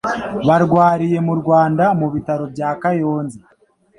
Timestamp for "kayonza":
2.81-3.39